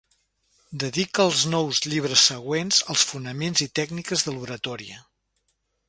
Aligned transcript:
Dedica 0.83 1.21
els 1.25 1.43
nou 1.51 1.69
llibres 1.91 2.25
següents 2.31 2.81
als 2.95 3.07
fonaments 3.13 3.65
i 3.67 3.71
tècniques 3.81 4.27
de 4.29 4.35
l'oratòria. 4.39 5.03